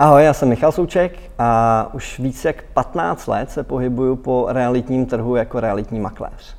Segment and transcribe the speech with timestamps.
[0.00, 5.06] Ahoj, já jsem Michal Souček a už víc jak 15 let se pohybuju po realitním
[5.06, 6.56] trhu jako realitní makléř.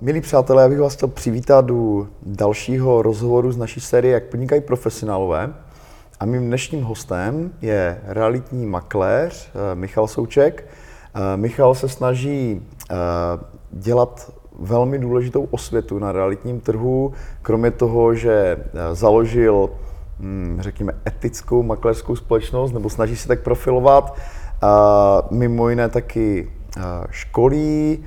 [0.00, 4.60] Milí přátelé, já bych vás chtěl přivítat u dalšího rozhovoru z naší série Jak podnikají
[4.60, 5.54] profesionálové.
[6.20, 10.66] A mým dnešním hostem je realitní makléř eh, Michal Souček.
[11.14, 12.94] Eh, Michal se snaží eh,
[13.70, 18.56] dělat velmi důležitou osvětu na realitním trhu, kromě toho, že
[18.92, 19.70] založil,
[20.20, 24.16] hm, řekněme, etickou makléřskou společnost, nebo snaží se tak profilovat,
[25.30, 26.52] mimo jiné taky
[27.10, 28.04] školí,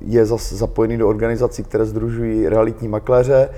[0.00, 3.48] je zapojený do organizací, které združují realitní makléře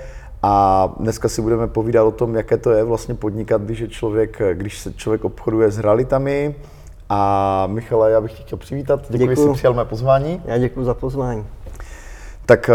[0.43, 4.43] a dneska si budeme povídat o tom, jaké to je vlastně podnikat, když, je člověk,
[4.53, 6.55] když se člověk obchoduje s realitami.
[7.09, 9.01] A Michala, já bych tě chtěl přivítat.
[9.09, 10.43] Děkuji, že jsi přijal mé pozvání.
[10.45, 11.45] Já děkuji za pozvání.
[12.47, 12.75] Tak eh,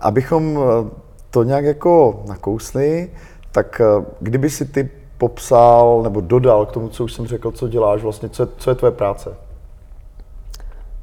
[0.00, 0.90] abychom eh,
[1.30, 3.10] to nějak jako nakousli,
[3.52, 7.68] tak eh, kdyby si ty popsal nebo dodal k tomu, co už jsem řekl, co
[7.68, 9.34] děláš vlastně, co je, co je tvoje práce?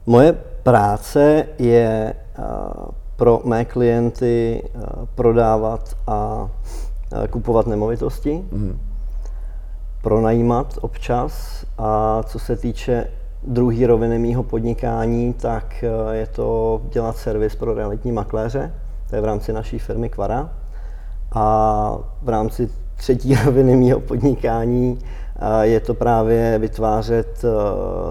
[0.06, 2.14] Moje práce je
[3.16, 4.64] pro mé klienty
[5.16, 6.50] prodávat a
[7.30, 8.80] kupovat nemovitosti, mm.
[10.02, 13.08] pronajímat občas a co se týče
[13.44, 18.74] druhé roviny mýho podnikání, tak eh, je to dělat servis pro realitní makléře,
[19.10, 20.50] to je v rámci naší firmy Kvara.
[21.36, 25.00] A v rámci třetí roviny mýho podnikání
[25.62, 27.50] je to právě vytvářet eh,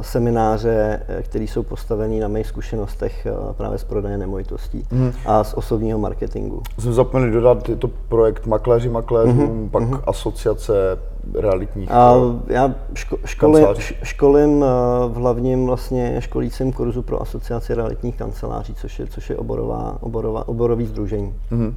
[0.02, 5.12] semináře, eh, které jsou postavené na mých zkušenostech eh, právě z prodeje nemovitostí mm.
[5.26, 6.62] a z osobního marketingu.
[6.78, 9.70] Jsem zapomněl dodat, je to projekt Makléři makléřům, mm-hmm.
[9.70, 10.00] pak mm-hmm.
[10.06, 10.98] asociace
[11.34, 12.14] realitních a
[12.46, 13.66] Já ško- školím,
[14.02, 14.64] školím
[15.08, 20.48] v hlavním vlastně školícím kurzu pro asociaci realitních kanceláří, což je, což je oborová, oborová,
[20.48, 21.34] oborový združení.
[21.52, 21.74] Mm-hmm.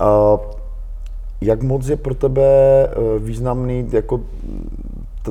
[0.00, 0.40] Uh,
[1.40, 2.42] jak moc je pro tebe
[3.18, 4.20] významný jako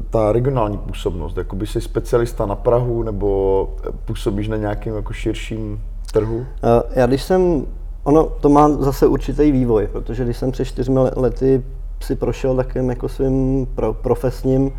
[0.02, 1.38] ta regionální působnost?
[1.38, 3.70] Jakoby jsi specialista na Prahu nebo
[4.06, 5.82] působíš na nějakém jako širším
[6.14, 6.46] trhu?
[6.64, 7.66] Eh, já když jsem,
[8.04, 11.64] ono to má zase určitý vývoj, protože když jsem před čtyřmi lety
[12.02, 14.72] si prošel takovým jako svým pro, profesním,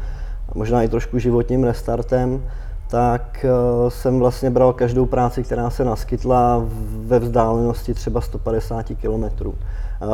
[0.55, 2.43] možná i trošku životním restartem,
[2.91, 3.47] tak
[3.83, 6.65] uh, jsem vlastně bral každou práci, která se naskytla
[7.07, 9.55] ve vzdálenosti třeba 150 kilometrů.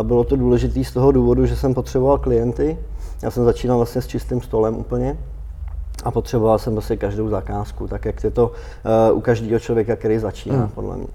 [0.02, 2.78] Bylo to důležité z toho důvodu, že jsem potřeboval klienty.
[3.22, 5.18] Já jsem začínal vlastně s čistým stolem úplně
[6.04, 8.52] a potřeboval jsem vlastně každou zakázku, tak jak je to
[9.10, 10.68] uh, u každého člověka, který začíná, hmm.
[10.68, 11.06] podle mě.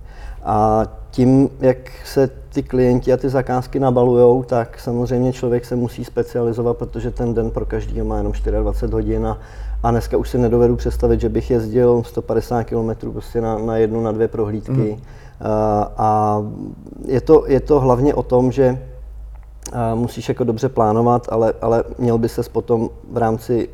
[0.44, 6.06] A tím, jak se ty klienti a ty zakázky nabalujou, tak samozřejmě člověk se musí
[6.06, 9.38] specializovat, protože ten den pro každého má jenom 24 hodin a,
[9.84, 14.04] a dneska už si nedovedu představit, že bych jezdil 150 km prostě na, na jednu,
[14.04, 14.72] na dvě prohlídky.
[14.72, 15.02] Hmm
[15.42, 16.42] Eh, a
[17.06, 18.80] je to, je to hlavně o tom, že
[19.96, 23.70] musíš jako dobře plánovat, ale, ale měl by ses potom v rámci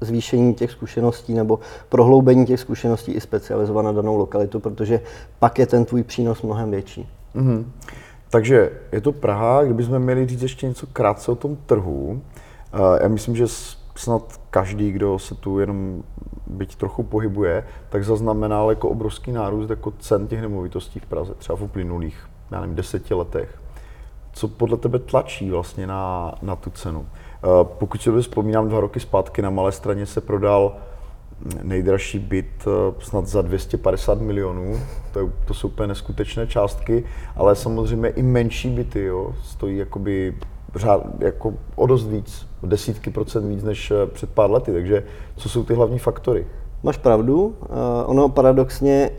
[0.00, 1.58] zvýšení těch zkušeností nebo
[1.88, 5.00] prohloubení těch zkušeností i specializovat na danou lokalitu, protože
[5.38, 7.08] pak je ten tvůj přínos mnohem větší.
[7.36, 7.64] Mm-hmm.
[8.30, 12.20] Takže je to Praha, kdybychom měli říct ještě něco krátce o tom trhu.
[12.72, 13.46] Eh, já myslím, že
[13.96, 16.02] snad každý, kdo se tu jenom
[16.46, 21.56] byť trochu pohybuje, tak zaznamenal jako obrovský nárůst jako cen těch nemovitostí v Praze, třeba
[21.56, 23.60] v uplynulých, já nevím, deseti letech.
[24.32, 27.06] Co podle tebe tlačí vlastně na, na tu cenu?
[27.44, 27.46] Eh,
[27.78, 30.76] pokud si vzpomínám, dva roky zpátky na Malé straně se prodal
[31.62, 34.80] nejdražší byt eh, snad za 250 milionů,
[35.12, 37.04] to, je, to jsou úplně neskutečné částky,
[37.36, 40.36] ale samozřejmě i menší byty jo, stojí jakoby
[40.74, 44.72] řád, jako o dost víc, desítky procent víc než eh, před pár lety.
[44.72, 45.04] Takže
[45.36, 46.46] co jsou ty hlavní faktory?
[46.82, 47.56] Máš pravdu.
[48.06, 49.10] Ono paradoxně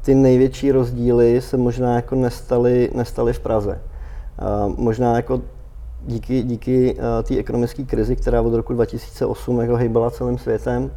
[0.00, 3.80] ty největší rozdíly se možná jako nestaly, nestaly v Praze.
[4.76, 5.40] Možná jako
[6.06, 10.90] díky, díky uh, té ekonomické krizi, která od roku 2008 jako hejbala celým světem,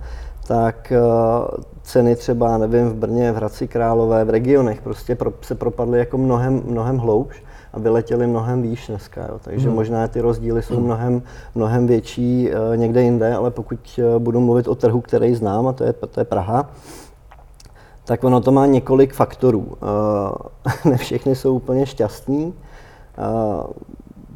[0.48, 5.56] tak uh, ceny třeba, nevím, v Brně, v Hradci Králové, v regionech prostě pro, se
[5.56, 7.44] propadly jako mnohem, mnohem hloubš
[7.74, 9.22] a vyletěli mnohem výš dneska.
[9.22, 9.40] Jo.
[9.42, 9.76] Takže hmm.
[9.76, 10.86] možná ty rozdíly jsou hmm.
[10.86, 11.22] mnohem,
[11.56, 15.84] mnohem větší uh, někde jinde, ale pokud budu mluvit o trhu, který znám, a to
[15.84, 16.70] je, to je Praha,
[18.06, 19.78] tak ono to má několik faktorů.
[20.86, 22.54] Ne všechny jsou úplně šťastní.
[23.18, 23.64] Uh,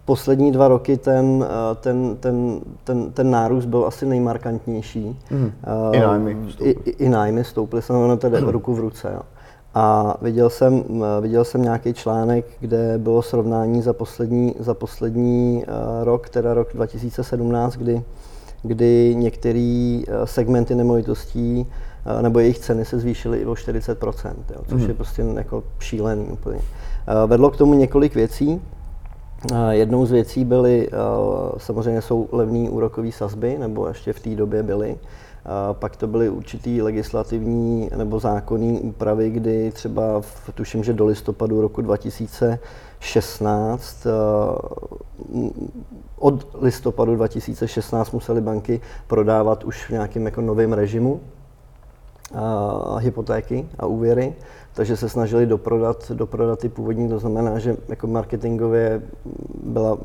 [0.06, 1.46] poslední dva roky ten,
[1.82, 5.20] ten, ten, ten, ten nárůst byl asi nejmarkantnější.
[5.32, 5.52] Mm.
[5.90, 6.72] Uh, I nájmy stouply.
[6.86, 9.12] I, i, nájmy stouply, samozřejmě to jde ruku v ruce.
[9.14, 9.22] Jo.
[9.74, 10.84] A viděl jsem,
[11.22, 15.66] viděl jsem nějaký článek, kde bylo srovnání za poslední, za poslední
[16.04, 18.04] rok, teda rok 2017, kdy,
[18.64, 21.68] kdy některé segmenty nemovitostí
[22.22, 24.88] nebo jejich ceny se zvýšily i o 40 jo, což mm.
[24.88, 26.60] je prostě jako šílený úplně.
[27.28, 28.62] Vedlo k tomu několik věcí.
[29.70, 30.90] Jednou z věcí byly,
[31.58, 34.98] samozřejmě jsou levné úrokové sazby, nebo ještě v té době byly.
[35.72, 41.62] Pak to byly určitý legislativní nebo zákonní úpravy, kdy třeba v, tuším, že do listopadu
[41.62, 44.08] roku 2016,
[46.20, 51.20] od listopadu 2016 musely banky prodávat už v nějakém jako novém režimu
[53.00, 54.36] hypotéky a úvěry
[54.80, 59.02] takže se snažili doprodat, doprodat ty původní, to znamená, že jako marketingově
[59.64, 59.98] byla,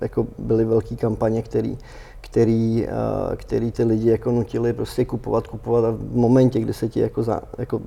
[0.00, 1.78] jako byly velké kampaně, který,
[2.20, 2.88] který,
[3.36, 7.22] který ty lidi jako nutili prostě kupovat, kupovat a v momentě, kdy se ti jako,
[7.22, 7.80] za, jako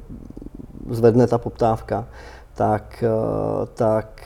[0.90, 2.08] zvedne ta poptávka,
[2.56, 3.04] tak,
[3.74, 4.22] tak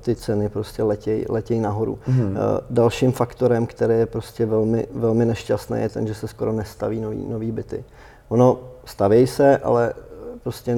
[0.00, 1.98] ty ceny prostě letějí letěj nahoru.
[2.08, 2.36] Mm-hmm.
[2.70, 7.26] Dalším faktorem, který je prostě velmi, velmi nešťastný, je ten, že se skoro nestaví nový,
[7.28, 7.84] nový byty.
[8.28, 9.94] Ono staví se, ale
[10.42, 10.76] prostě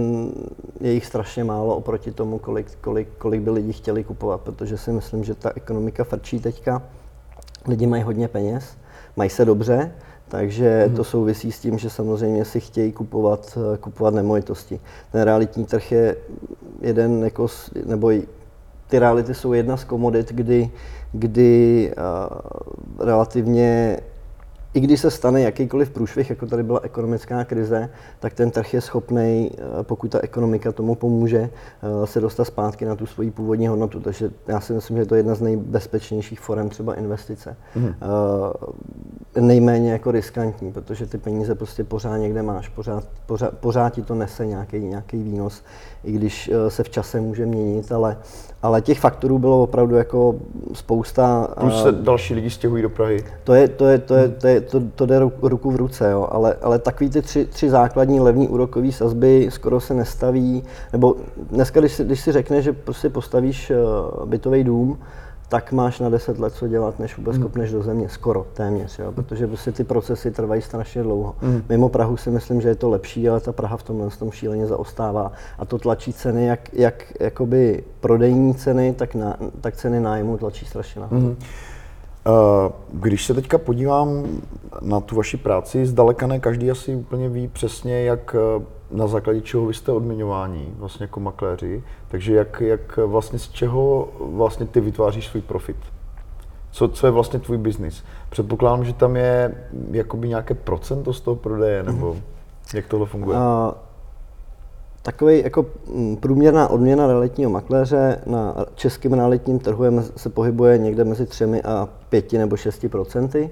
[0.81, 4.93] je jich strašně málo oproti tomu, kolik, kolik, kolik by lidi chtěli kupovat, protože si
[4.93, 6.83] myslím, že ta ekonomika frčí teďka.
[7.69, 8.65] Lidi mají hodně peněz,
[9.17, 9.93] mají se dobře,
[10.29, 10.97] takže hmm.
[10.97, 14.81] to souvisí s tím, že samozřejmě si chtějí kupovat, kupovat nemovitosti.
[15.13, 16.17] Ten realitní trh je
[16.81, 17.47] jeden, jako,
[17.87, 18.13] nebo
[18.89, 20.71] ty reality jsou jedna z komodit, kdy,
[21.13, 24.01] kdy uh, relativně
[24.75, 27.91] i když se stane jakýkoliv průšvih, jako tady byla ekonomická krize,
[28.21, 31.51] tak ten trh je schopný, eh, pokud ta ekonomika tomu pomůže,
[31.83, 34.01] eh, se dostat zpátky na tu svoji původní hodnotu.
[34.01, 37.57] Takže já si myslím, že to je jedna z nejbezpečnějších forem třeba investice.
[37.77, 37.95] Mm.
[39.41, 44.15] Nejméně jako riskantní, protože ty peníze prostě pořád někde máš, pořád, pořád, pořád ti to
[44.15, 45.63] nese nějaký, nějaký výnos,
[46.05, 48.17] i když se v čase může měnit, ale,
[48.63, 50.35] ale těch faktorů bylo opravdu jako
[50.73, 51.49] spousta.
[51.61, 53.25] Plus se další lidi stěhují do Prahy.
[53.45, 56.29] To je, to je, to je, to je, to, to jde ruku v ruce, jo.
[56.31, 61.17] Ale, ale takový ty tři, tři základní levní úrokové sazby skoro se nestaví, nebo
[61.51, 63.77] dneska, když si, když si řekne, že prostě postavíš eh,
[64.27, 64.99] bytový dům,
[65.55, 67.43] tak máš na 10 let co dělat, než vůbec hmm.
[67.43, 69.13] kopneš do země, skoro, téměř, jo?
[69.13, 71.37] protože prostě ty procesy trvají strašně dlouho.
[71.43, 71.63] Mm.
[71.69, 74.67] Mimo Prahu si myslím, že je to lepší, ale ta Praha v tomhle tom šíleně
[74.67, 80.39] zaostává a to tlačí ceny, jak, jak jakoby prodejní ceny, tak, na, tak ceny nájmu
[80.39, 81.21] tlačí strašně nahoru.
[81.21, 81.37] Mm.
[82.93, 84.27] Když se teďka podívám
[84.83, 88.65] na tu vaši práci, zdaleka ne každý asi úplně ví přesně, jak eh,
[88.95, 94.09] na základě čeho vy jste odměňováni vlastně jako makléři, takže jak, jak vlastně z čeho
[94.21, 95.77] vlastně ty vytváříš svůj profit?
[96.71, 98.05] Co, co je vlastně tvůj biznis?
[98.31, 99.55] Předpokládám, že tam je
[99.91, 102.17] jakoby nějaké procento z toho prodeje, nebo
[102.75, 103.39] jak tohle funguje?
[103.39, 103.45] Uh,
[105.05, 109.85] Takový jako mm, průměrná odměna realitního makléře na českém realitním trhu
[110.17, 113.51] se pohybuje někde mezi 3 a 5 nebo 6 procenty,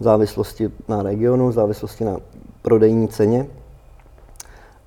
[0.00, 2.16] v závislosti na regionu, v závislosti na
[2.62, 3.46] prodejní ceně.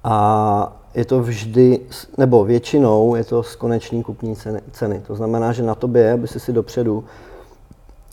[0.08, 1.80] A je to vždy,
[2.18, 4.62] nebo většinou je to z konečný kupní ceny.
[4.72, 5.02] ceny.
[5.08, 7.04] To znamená, že na tobě aby si si dopředu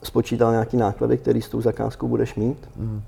[0.02, 2.68] spočítal nějaký náklady, který s tou zakázkou budeš mít.
[2.76, 3.02] Mm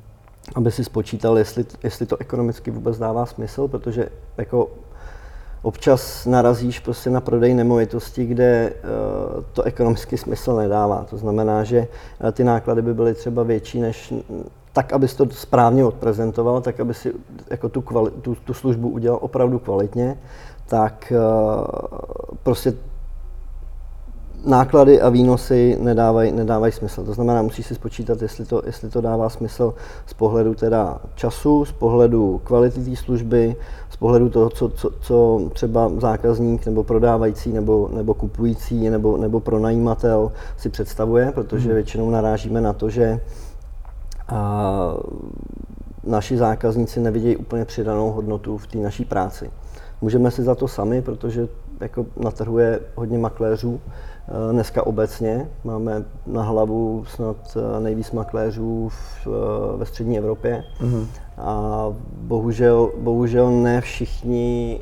[0.54, 4.70] aby si spočítal, jestli, jestli to ekonomicky vůbec dává smysl, protože jako
[5.62, 11.06] občas narazíš prostě na prodej nemovitosti, kde uh, to ekonomický smysl nedává.
[11.10, 11.78] To znamená, že
[12.25, 14.12] uh, ty náklady by byly třeba větší než
[14.75, 17.13] tak, abys to správně odprezentoval, tak, aby si
[17.51, 20.19] jako tu, kvali, tu, tu službu udělal opravdu kvalitně,
[20.67, 22.75] tak uh, prostě
[24.46, 27.05] náklady a výnosy nedávají, nedávají smysl.
[27.05, 29.75] To znamená, musíš si spočítat, jestli to, jestli to dává smysl
[30.06, 33.56] z pohledu teda času, z pohledu kvality té služby,
[33.91, 39.41] z pohledu toho, co, co, co třeba zákazník nebo prodávající nebo, nebo kupující nebo, nebo
[39.41, 41.75] pronajímatel si představuje, protože hmm.
[41.75, 43.20] většinou narážíme na to, že
[44.28, 44.94] a,
[46.04, 49.50] naši zákazníci nevidějí úplně přidanou hodnotu v té naší práci.
[50.00, 51.48] Můžeme si za to sami, protože
[51.81, 53.81] jako na trhu je hodně makléřů,
[54.28, 60.64] Eh, dneska obecně máme na hlavu snad eh, nejvíc makléřů v, eh, ve střední Evropě.
[60.81, 61.06] Mm-hmm.
[61.38, 64.81] A bohužel, bohužel ne všichni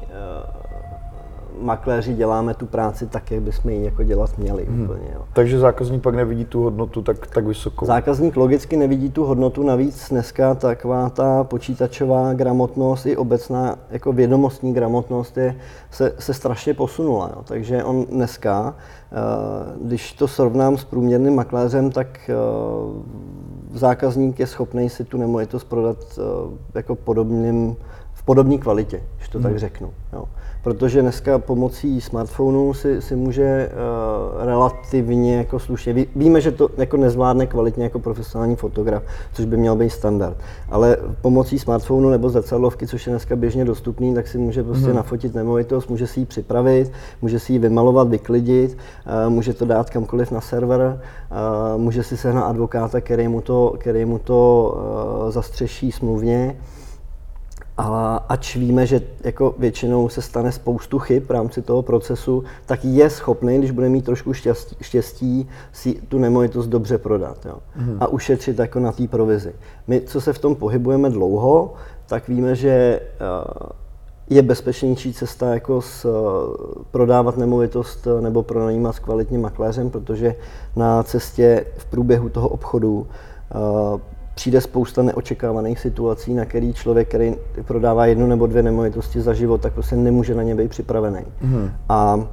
[1.60, 4.64] makléři děláme tu práci tak, jak bychom ji jako dělat měli.
[4.64, 4.84] Hmm.
[4.84, 5.22] Úplně, jo.
[5.32, 7.86] Takže zákazník pak nevidí tu hodnotu tak, tak vysokou?
[7.86, 14.74] Zákazník logicky nevidí tu hodnotu, navíc dneska taková ta počítačová gramotnost i obecná jako vědomostní
[14.74, 15.56] gramotnost je,
[15.90, 17.30] se, se strašně posunula.
[17.36, 17.42] Jo.
[17.44, 18.74] Takže on dneska,
[19.12, 19.16] eh,
[19.84, 22.34] když to srovnám s průměrným makléřem, tak eh,
[23.78, 26.22] zákazník je schopný si tu nemovitost prodat eh,
[26.74, 27.76] jako podobným
[28.12, 29.42] v podobné kvalitě, když to hmm.
[29.42, 29.90] tak řeknu.
[30.12, 30.24] Jo.
[30.62, 36.68] Protože dneska pomocí smartphonu si, si může uh, relativně jako slušně, ví, víme, že to
[36.76, 39.02] jako nezvládne kvalitně jako profesionální fotograf,
[39.32, 40.36] což by měl být standard,
[40.70, 44.96] ale pomocí smartphonu nebo zrcadlovky, což je dneska běžně dostupný, tak si může prostě hmm.
[44.96, 46.92] nafotit nemovitost, může si ji připravit,
[47.22, 48.76] může si ji vymalovat, vyklidit,
[49.26, 51.00] uh, může to dát kamkoliv na server,
[51.30, 54.72] uh, může si sehnat advokáta, který mu to, který mu to
[55.24, 56.56] uh, zastřeší smluvně,
[57.82, 62.84] a ač víme, že jako většinou se stane spoustu chyb v rámci toho procesu, tak
[62.84, 67.58] je schopný, když bude mít trošku štěstí, štěstí si tu nemovitost dobře prodat jo?
[67.76, 67.96] Mm.
[68.00, 69.54] a ušetřit jako na té provizi.
[69.86, 71.74] My, co se v tom pohybujeme dlouho,
[72.06, 73.72] tak víme, že eh,
[74.30, 80.34] je bezpečnější cesta jako s, eh, prodávat nemovitost eh, nebo pronajímat s kvalitním makléřem, protože
[80.76, 83.06] na cestě v průběhu toho obchodu
[84.34, 87.34] přijde spousta neočekávaných situací, na který člověk, který
[87.66, 91.20] prodává jednu nebo dvě nemovitosti za život, tak prostě nemůže na ně být připravený.
[91.40, 91.70] Mm.
[91.88, 92.26] A,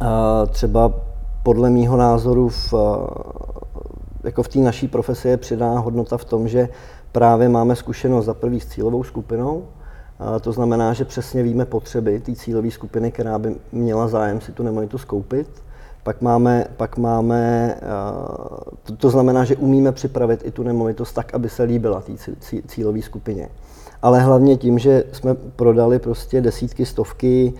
[0.00, 0.92] a třeba
[1.42, 2.74] podle mýho názoru v,
[4.24, 6.68] jako v té naší profesi je přidaná hodnota v tom, že
[7.12, 9.64] právě máme zkušenost za prvý s cílovou skupinou,
[10.18, 14.52] a to znamená, že přesně víme potřeby té cílové skupiny, která by měla zájem si
[14.52, 15.48] tu nemovitost koupit
[16.04, 17.74] pak máme, pak máme
[18.82, 22.12] to, to znamená, že umíme připravit i tu nemovitost tak, aby se líbila té
[22.66, 23.48] cílové skupině.
[24.02, 27.52] Ale hlavně tím, že jsme prodali prostě desítky, stovky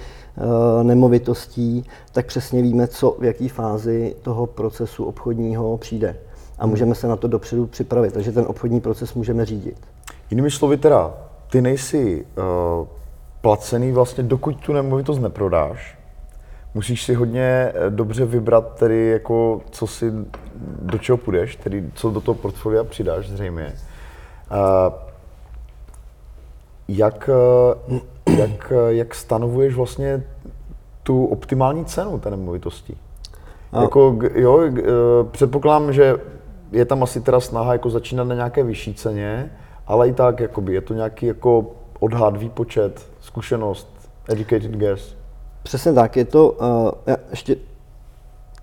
[0.83, 6.17] nemovitostí, tak přesně víme, co v jaké fázi toho procesu obchodního přijde.
[6.59, 9.77] A můžeme se na to dopředu připravit, takže ten obchodní proces můžeme řídit.
[10.31, 11.15] Jinými slovy teda,
[11.51, 12.87] ty nejsi uh,
[13.41, 15.99] placený vlastně, dokud tu nemovitost neprodáš,
[16.75, 20.13] musíš si hodně eh, dobře vybrat tedy jako, co si,
[20.83, 23.73] do čeho půjdeš, tedy co do toho portfolia přidáš zřejmě.
[24.51, 24.95] Uh,
[26.89, 27.31] jak,
[28.27, 30.25] eh, jak, jak stanovuješ vlastně
[31.03, 32.97] tu optimální cenu té nemovitosti?
[33.73, 33.83] A...
[33.83, 34.61] Jako, jo,
[35.31, 36.17] předpokládám, že
[36.73, 39.51] je tam asi teda snaha jako začínat na nějaké vyšší ceně,
[39.87, 41.67] ale i tak jakoby, je to nějaký jako
[42.01, 45.17] odhad, výpočet, zkušenost, educated guess.
[45.65, 47.57] Přesně tak, je to, uh, já ještě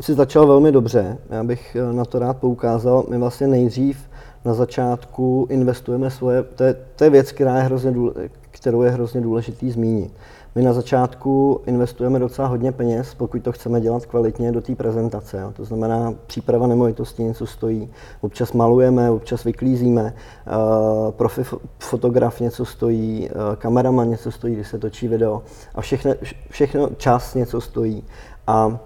[0.01, 4.09] si začal velmi dobře, já bych eh, na to rád poukázal, my vlastně nejdřív
[4.45, 8.13] na začátku investujeme svoje, to je, to je věc, která je hrozně důle,
[8.51, 10.13] kterou je hrozně důležitý zmínit.
[10.55, 15.39] My na začátku investujeme docela hodně peněz, pokud to chceme dělat kvalitně do té prezentace.
[15.39, 15.51] Jo.
[15.55, 17.89] To znamená, příprava nemovitosti něco stojí,
[18.21, 21.41] občas malujeme, občas vyklízíme, uh, profi
[21.79, 25.41] fotograf něco stojí, uh, kameraman něco stojí, když se točí video
[25.75, 26.13] a všechno,
[26.49, 28.03] všechno čas něco stojí.
[28.47, 28.79] A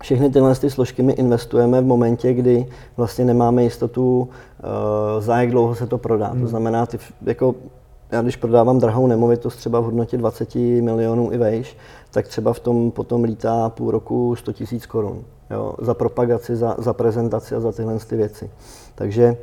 [0.00, 5.50] všechny tyhle ty složky my investujeme v momentě, kdy vlastně nemáme jistotu, uh, za jak
[5.50, 6.26] dlouho se to prodá.
[6.26, 6.40] Hmm.
[6.40, 7.54] To znamená, ty, jako
[8.10, 11.76] já když prodávám drahou nemovitost třeba v hodnotě 20 milionů i vejš,
[12.10, 15.24] tak třeba v tom potom lítá půl roku 100 tisíc korun.
[15.50, 18.50] Jo, za propagaci, za, za prezentaci a za tyhle ty věci.
[18.94, 19.36] Takže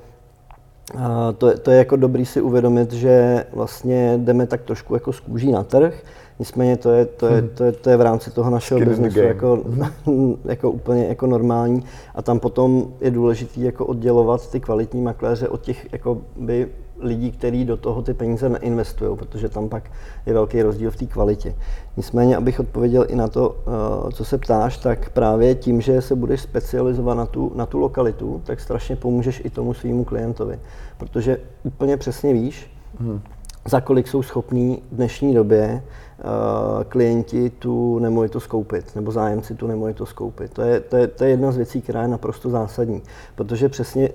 [0.98, 5.20] a to, to je jako dobrý si uvědomit, že vlastně jdeme tak trošku jako z
[5.20, 6.04] kůží na trh,
[6.40, 9.64] nicméně to je, to je, to je, to je v rámci toho našeho biznesu jako,
[10.46, 11.84] jako úplně jako normální
[12.16, 16.68] a tam potom je důležité jako oddělovat ty kvalitní makléře od těch jako by
[17.06, 19.92] lidí, kteří do toho ty peníze neinvestují, protože tam pak
[20.26, 21.56] je velký rozdíl v té kvalitě.
[21.98, 26.16] Nicméně, abych odpověděl i na to, eh, co se ptáš, tak právě tím, že se
[26.16, 30.60] budeš specializovat na tu, na tu lokalitu, tak strašně pomůžeš i tomu svýmu klientovi,
[30.98, 33.22] protože úplně přesně víš, hmm.
[33.68, 39.68] Za kolik jsou schopní v dnešní době uh, klienti tu nemovitost koupit, nebo zájemci tu
[39.68, 40.54] nemovitost koupit.
[40.54, 43.02] To je, to, je, to je jedna z věcí, která je naprosto zásadní,
[43.36, 44.10] protože přesně,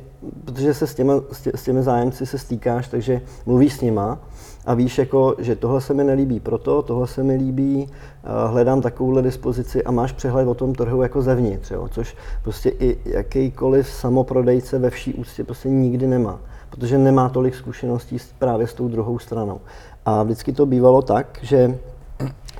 [0.44, 1.12] protože se s těmi,
[1.54, 4.18] s těmi zájemci se stýkáš, takže mluvíš s nima
[4.66, 8.80] a víš, jako, že tohle se mi nelíbí proto, tohle se mi líbí, uh, hledám
[8.80, 11.88] takovouhle dispozici a máš přehled o tom trhu jako zevnitř, jo?
[11.90, 18.16] což prostě i jakýkoliv samoprodejce ve vší úctě prostě nikdy nemá protože nemá tolik zkušeností
[18.38, 19.60] právě s tou druhou stranou.
[20.04, 21.78] A vždycky to bývalo tak, že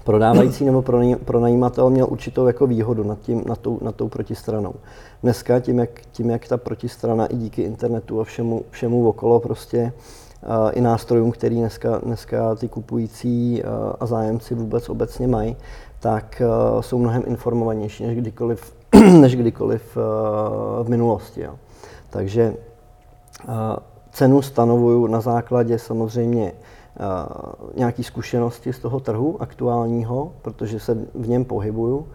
[0.04, 0.84] prodávající nebo
[1.24, 4.74] pronajímatel měl určitou jako výhodu nad, tím, nad, tou, nad tou protistranou.
[5.22, 9.92] Dneska tím jak, tím, jak ta protistrana i díky internetu a všemu, všemu okolo prostě
[10.42, 15.56] uh, i nástrojům, který dneska, dneska ty kupující uh, a zájemci vůbec obecně mají,
[16.00, 16.42] tak
[16.74, 18.74] uh, jsou mnohem informovanější než kdykoliv,
[19.20, 19.96] než kdykoliv
[20.82, 21.40] v minulosti.
[21.40, 21.54] Jo.
[22.10, 22.54] Takže
[24.20, 26.52] cenu stanovuju na základě samozřejmě
[27.76, 32.06] nějaké zkušenosti z toho trhu aktuálního, protože se v něm pohybuju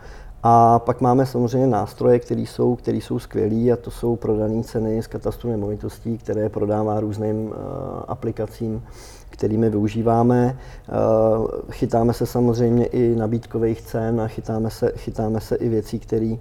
[0.47, 5.01] A pak máme samozřejmě nástroje, které jsou, který jsou skvělé a to jsou prodané ceny
[5.01, 7.53] z katastru nemovitostí, které prodává různým uh,
[8.07, 8.83] aplikacím,
[9.29, 10.57] kterými využíváme.
[11.37, 16.35] Uh, chytáme se samozřejmě i nabídkových cen a chytáme se, chytáme se i věcí, které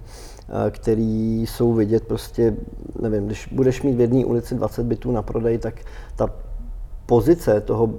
[0.69, 2.55] který jsou vidět prostě,
[3.01, 5.75] nevím, když budeš mít v jedné ulici 20 bytů na prodej, tak
[6.15, 6.29] ta
[7.05, 7.89] pozice toho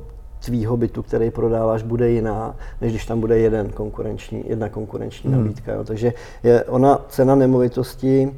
[0.44, 5.38] tvýho bytu, který prodáváš, bude jiná, než když tam bude jeden konkurenční, jedna konkurenční hmm.
[5.38, 5.72] nabídka.
[5.72, 5.84] Jo.
[5.84, 6.12] Takže
[6.42, 8.32] je ona cena nemovitosti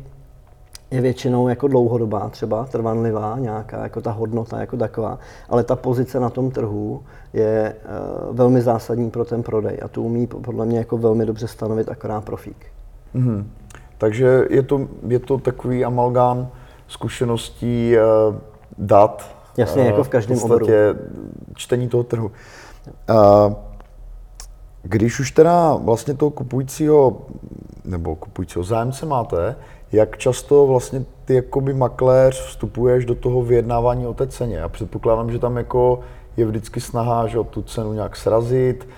[0.90, 6.20] je většinou jako dlouhodobá, třeba trvanlivá, nějaká jako ta hodnota jako taková, ale ta pozice
[6.20, 7.74] na tom trhu je
[8.28, 11.88] uh, velmi zásadní pro ten prodej a tu umí podle mě jako velmi dobře stanovit
[11.88, 12.66] akorát profík.
[13.14, 13.50] Hmm.
[13.98, 16.48] Takže je to, je to takový amalgám
[16.88, 17.94] zkušeností,
[18.28, 18.36] uh,
[18.78, 20.66] dat, Jasně, jako v každém v oboru.
[21.54, 22.30] čtení toho trhu.
[24.82, 27.26] Když už teda vlastně toho kupujícího
[27.84, 29.56] nebo kupujícího zájemce máte,
[29.92, 34.56] jak často vlastně ty jakoby makléř vstupuješ do toho vyjednávání o té ceně?
[34.56, 36.00] Já předpokládám, že tam jako
[36.36, 38.88] je vždycky snaha, že o tu cenu nějak srazit.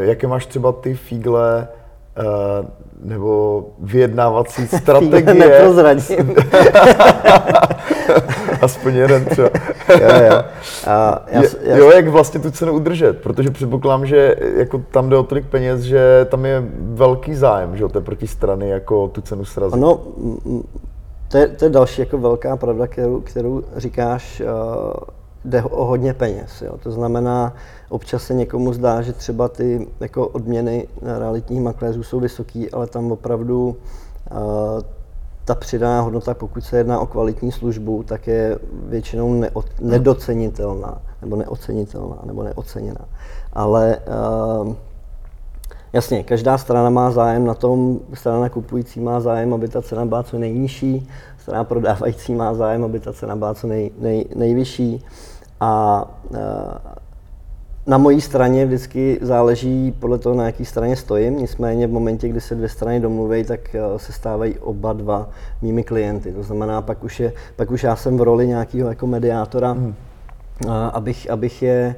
[0.00, 1.68] Jaké máš třeba ty fígle
[3.02, 5.60] nebo vyjednávací strategie?
[8.62, 9.48] Aspoň jeden třeba.
[9.88, 10.42] jo, jo.
[10.86, 15.16] A já, já, jo, jak vlastně tu cenu udržet, protože předpokládám, že jako tam jde
[15.16, 19.44] o tolik peněz, že tam je velký zájem, že o té protistrany, jako tu cenu
[19.44, 19.74] srazit.
[19.74, 20.00] Ano,
[21.28, 24.46] to je, to je další jako velká pravda, kterou, kterou říkáš, uh,
[25.44, 26.62] jde o hodně peněz.
[26.62, 26.72] Jo.
[26.82, 27.52] To znamená,
[27.90, 33.12] občas se někomu zdá, že třeba ty jako odměny realitních makléřů jsou vysoký, ale tam
[33.12, 34.36] opravdu uh,
[35.44, 41.36] ta přidaná hodnota, pokud se jedná o kvalitní službu, tak je většinou neod, nedocenitelná, nebo
[41.36, 43.04] neocenitelná, nebo neoceněná.
[43.52, 43.98] Ale
[44.66, 44.74] uh,
[45.92, 50.22] jasně, každá strana má zájem na tom, strana kupující má zájem, aby ta cena byla
[50.22, 55.04] co nejnižší, strana prodávající má zájem, aby ta cena byla co nej, nej, nejvyšší.
[55.60, 56.38] A uh,
[57.90, 61.38] na mojí straně vždycky záleží podle toho, na jaký straně stojím.
[61.38, 65.30] Nicméně v momentě, kdy se dvě strany domluví, tak eh, se stávají oba dva
[65.62, 66.32] mými klienty.
[66.32, 69.94] To znamená, pak už, je, pak už já jsem v roli nějakého jako mediátora, hmm.
[70.92, 71.94] abych, abych je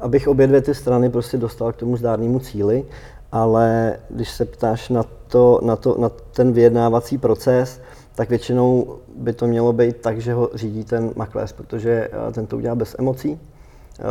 [0.00, 2.84] abych obě dvě ty strany prostě dostal k tomu zdárnému cíli,
[3.32, 7.80] ale když se ptáš na, to, na, to, na ten vyjednávací proces,
[8.14, 12.46] tak většinou by to mělo být tak, že ho řídí ten makléř, protože eh, ten
[12.46, 13.40] to udělá bez emocí,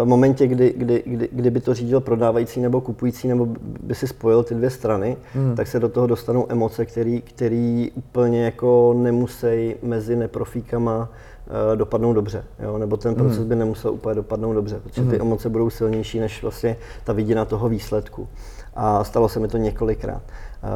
[0.04, 3.47] v momentě, kdy, kdy, kdy, kdyby to řídil prodávající nebo kupující, nebo
[3.84, 5.56] by si spojil ty dvě strany, hmm.
[5.56, 12.13] tak se do toho dostanou emoce, který, který úplně jako nemusí mezi neprofíkama uh, dopadnout
[12.13, 12.78] dobře, jo?
[12.78, 13.49] nebo ten proces hmm.
[13.49, 15.21] by nemusel úplně dopadnout dobře, protože ty hmm.
[15.21, 18.28] emoce budou silnější než vlastně ta vidina toho výsledku.
[18.75, 20.21] A stalo se mi to několikrát,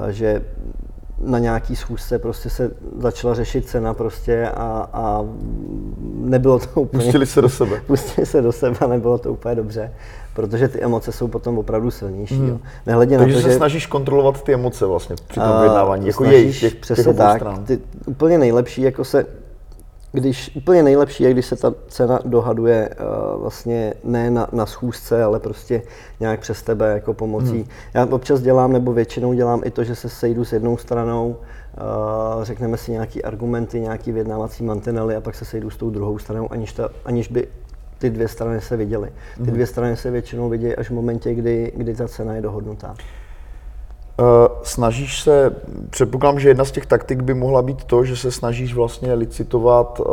[0.03, 0.43] uh, že
[1.19, 5.25] na nějaký schůzce prostě se začala řešit cena prostě a, a
[6.13, 7.03] nebylo to úplně...
[7.03, 7.81] Pustili se do sebe.
[7.87, 9.93] Pustili se do sebe a nebylo to úplně dobře,
[10.33, 12.35] protože ty emoce jsou potom opravdu silnější.
[12.35, 12.49] Hmm.
[12.49, 12.59] Jo.
[12.85, 13.57] Nehledě Takže na to, se že...
[13.57, 17.37] snažíš kontrolovat ty emoce vlastně při tom vyjednávání, jako jejich, těch, přesně těch tak.
[17.37, 17.65] Stran.
[17.65, 19.25] Ty, úplně nejlepší, jako se
[20.13, 25.23] když úplně nejlepší je, když se ta cena dohaduje uh, vlastně ne na, na schůzce,
[25.23, 25.81] ale prostě
[26.19, 27.51] nějak přes tebe jako pomocí.
[27.51, 27.67] Hmm.
[27.93, 32.43] Já občas dělám, nebo většinou dělám i to, že se sejdu s jednou stranou, uh,
[32.43, 36.51] řekneme si nějaký argumenty, nějaký vyjednávací mantinely a pak se sejdu s tou druhou stranou,
[36.51, 37.47] aniž, ta, aniž by
[37.97, 39.09] ty dvě strany se viděly.
[39.35, 39.53] Ty hmm.
[39.53, 42.95] dvě strany se většinou vidí až v momentě, kdy, kdy ta cena je dohodnutá.
[44.19, 44.25] Uh,
[44.63, 45.55] snažíš se,
[45.89, 49.99] předpokládám, že jedna z těch taktik by mohla být to, že se snažíš vlastně licitovat
[49.99, 50.05] uh,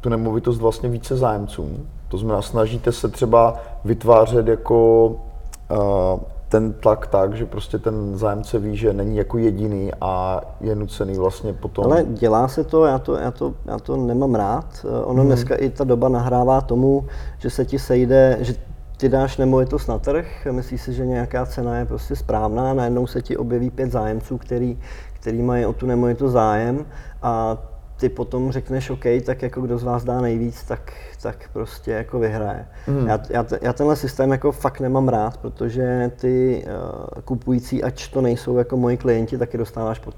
[0.00, 1.86] tu nemovitost vlastně více zájemcům.
[2.08, 8.58] To znamená, snažíte se třeba vytvářet jako uh, ten tlak tak, že prostě ten zájemce
[8.58, 11.84] ví, že není jako jediný a je nucený vlastně potom...
[11.84, 14.86] Ale dělá se to, já to, já to, já to nemám rád.
[15.04, 15.26] Ono hmm.
[15.26, 17.06] dneska i ta doba nahrává tomu,
[17.38, 18.54] že se ti sejde, že
[18.96, 23.22] ty dáš nemovitost na trh, myslíš si, že nějaká cena je prostě správná, najednou se
[23.22, 24.78] ti objeví pět zájemců, který,
[25.12, 26.86] který mají o tu nemovitost zájem
[27.22, 27.58] a
[27.96, 32.18] ty potom řekneš, OK, tak jako kdo z vás dá nejvíc, tak, tak prostě jako
[32.18, 32.66] vyhraje.
[32.86, 33.06] Mm.
[33.06, 38.20] Já, já, já tenhle systém jako fakt nemám rád, protože ty uh, kupující, ať to
[38.20, 40.14] nejsou jako moji klienti, taky dostáváš pod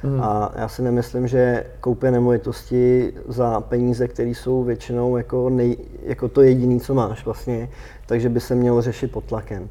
[0.00, 0.12] tlak.
[0.12, 0.22] Mm.
[0.22, 6.28] A já si nemyslím, že koupě nemovitosti za peníze, které jsou většinou jako, nej, jako
[6.28, 7.68] to jediné, co máš vlastně,
[8.06, 9.68] takže by se mělo řešit pod tlakem.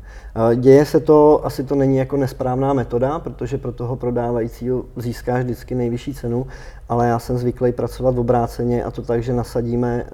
[0.56, 5.76] Děje se to, asi to není jako nesprávná metoda, protože pro toho prodávajícího získáš vždycky
[5.76, 6.48] nejvyšší cenu,
[6.90, 10.06] ale já jsem zvyklý pracovat v obráceně a to tak, že nasadíme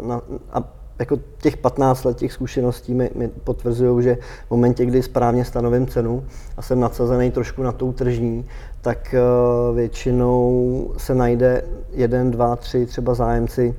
[0.00, 5.02] na, a jako těch 15 let těch zkušeností mi, mi potvrzují, že v momentě, kdy
[5.02, 6.24] správně stanovím cenu
[6.56, 8.46] a jsem nadsazený trošku na tou tržní,
[8.80, 13.74] tak uh, většinou se najde jeden, dva, tři třeba zájemci,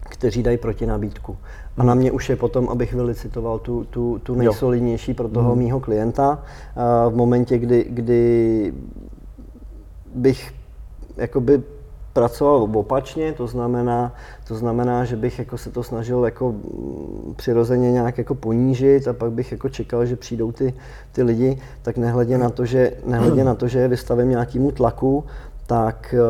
[0.00, 1.36] kteří dají proti nabídku.
[1.76, 5.58] A na mě už je potom, abych vylicitoval tu, tu, tu nejsolidnější pro toho mm.
[5.58, 6.30] mýho klienta.
[6.76, 8.72] Uh, v momentě, kdy, kdy
[10.14, 10.54] bych
[11.16, 11.62] jakoby
[12.16, 14.12] pracoval opačně, to znamená,
[14.48, 19.12] to znamená, že bych jako se to snažil jako mm, přirozeně nějak jako ponížit a
[19.12, 20.74] pak bych jako čekal, že přijdou ty,
[21.12, 25.24] ty lidi, tak nehledě na to, že, nehledě na to, že je vystavím nějakému tlaku,
[25.66, 26.20] tak eh,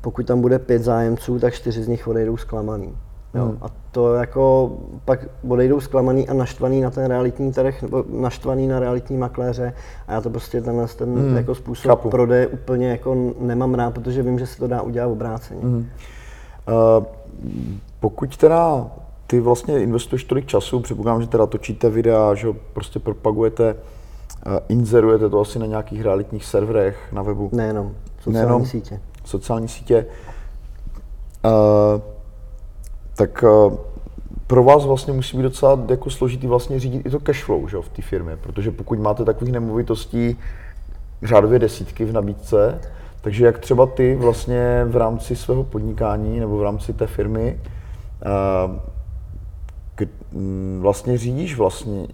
[0.00, 2.94] pokud tam bude pět zájemců, tak čtyři z nich odejdou zklamaný.
[3.34, 3.58] Jo, hmm.
[3.62, 4.72] a to jako
[5.04, 9.72] pak odejdou zklamaný a naštvaný na ten realitní trh, nebo naštvaný na realitní makléře
[10.06, 11.36] a já to prostě tenhle ten hmm.
[11.36, 12.10] jako způsob Chápu.
[12.10, 15.60] prodeje úplně jako nemám rád, protože vím, že se to dá udělat obráceně.
[15.60, 15.86] Hmm.
[16.68, 17.04] Uh,
[18.00, 18.86] pokud teda
[19.26, 25.28] ty vlastně investuješ tolik času, předpokládám, že teda točíte videa, že prostě propagujete, uh, inzerujete
[25.28, 27.50] to asi na nějakých realitních serverech na webu.
[27.52, 29.00] Nejenom, sociální Nejenom, sítě.
[29.24, 30.06] Sociální sítě.
[31.44, 32.00] Uh,
[33.16, 33.74] tak uh,
[34.46, 37.76] pro vás vlastně musí být docela jako složitý vlastně řídit i to cash flow že,
[37.76, 40.36] v té firmě, protože pokud máte takových nemovitostí
[41.22, 42.80] řádově desítky v nabídce,
[43.24, 47.60] takže jak třeba ty vlastně v rámci svého podnikání nebo v rámci té firmy
[48.26, 48.76] uh,
[49.94, 52.06] k, mm, vlastně řídíš vlastně,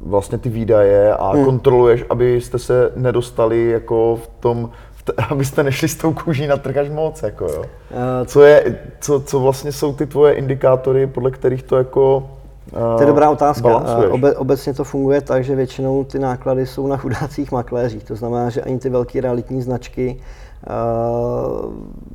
[0.00, 1.44] vlastně ty výdaje a hmm.
[1.44, 4.70] kontroluješ, abyste se nedostali jako v tom
[5.30, 7.60] abyste nešli s tou kůží na trh až moc, jako jo.
[7.60, 12.30] Uh, co, je, co, co vlastně jsou ty tvoje indikátory, podle kterých to jako
[12.70, 13.76] to je dobrá otázka.
[13.76, 18.04] Uh, obe, obecně to funguje tak, že většinou ty náklady jsou na chudácích makléřích.
[18.04, 20.20] To znamená, že ani ty velké realitní značky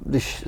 [0.05, 0.47] když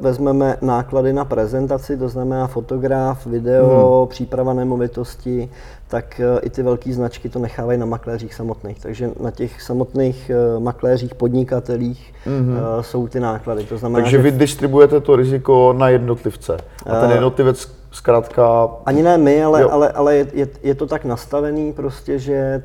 [0.00, 4.08] vezmeme náklady na prezentaci, to znamená fotograf, video, hmm.
[4.08, 5.48] příprava nemovitosti,
[5.88, 8.80] tak e, i ty velké značky to nechávají na makléřích samotných.
[8.80, 12.56] Takže na těch samotných makléřích, podnikatelích hmm.
[12.80, 13.64] jsou ty náklady.
[13.64, 14.22] To znamená, Takže že...
[14.22, 16.56] vy distribuujete to riziko na jednotlivce.
[16.86, 18.68] A ten jednotlivec zkrátka...
[18.86, 22.62] Ani ne my, ale, ale, ale je, je, je to tak nastavený prostě, že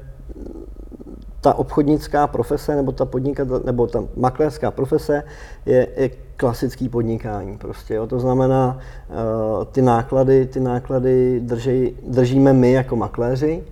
[1.41, 5.23] ta obchodnická profese nebo ta podnikatel, nebo ta makléřská profese
[5.65, 7.93] je, je klasický podnikání prostě.
[7.93, 8.07] Jo.
[8.07, 8.77] To znamená,
[9.09, 13.63] uh, ty náklady, ty náklady drží, držíme my jako makléři,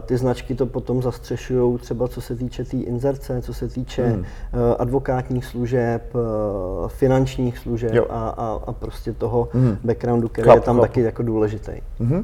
[0.00, 4.06] ty značky to potom zastřešují třeba co se týče té tý inzerce, co se týče
[4.06, 4.18] hmm.
[4.18, 4.24] uh,
[4.78, 9.76] advokátních služeb, uh, finančních služeb a, a, a prostě toho hmm.
[9.84, 10.82] backgroundu, který Kap, je tam kap.
[10.82, 11.72] taky jako důležitý.
[12.00, 12.12] Hmm.
[12.12, 12.22] Uh,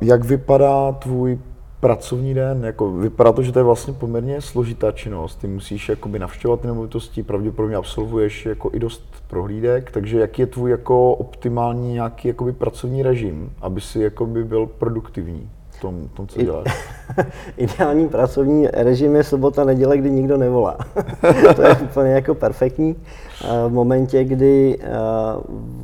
[0.00, 1.38] jak vypadá tvůj
[1.80, 5.36] pracovní den, jako vypadá to, že to je vlastně poměrně složitá činnost.
[5.36, 10.70] Ty musíš jakoby navštěvovat nemovitosti, pravděpodobně absolvuješ jako i dost prohlídek, takže jaký je tvůj
[10.70, 15.50] jako optimální nějaký jakoby pracovní režim, aby si jakoby byl produktivní?
[15.78, 16.94] V tom, tom co děláš?
[17.56, 20.76] Ideální pracovní režim je sobota, neděle, kdy nikdo nevolá.
[21.56, 22.96] to je úplně jako perfektní.
[23.68, 24.78] V momentě, kdy,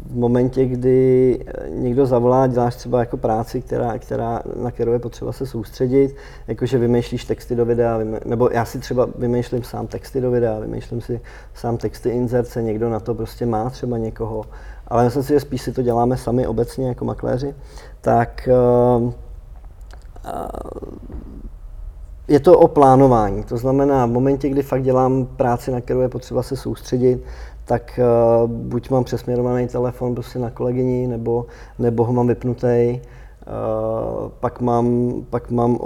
[0.07, 5.33] v momentě, kdy někdo zavolá, děláš třeba jako práci, která, která, na kterou je potřeba
[5.33, 6.17] se soustředit,
[6.49, 11.01] jakože vymýšlíš texty do videa, nebo já si třeba vymýšlím sám texty do videa, vymýšlím
[11.01, 11.21] si
[11.55, 14.45] sám texty inzerce, někdo na to prostě má třeba někoho,
[14.89, 17.55] ale myslím si, že spíš si to děláme sami obecně jako makléři,
[18.01, 18.49] tak
[22.29, 23.43] je to o plánování.
[23.45, 27.25] To znamená, v momentě, kdy fakt dělám práci, na kterou je potřeba se soustředit,
[27.65, 28.01] tak
[28.45, 31.47] uh, buď mám přesměrovaný telefon prostě na kolegyni, nebo,
[31.79, 33.01] nebo ho mám vypnutý.
[33.47, 35.79] Uh, pak mám, pak mám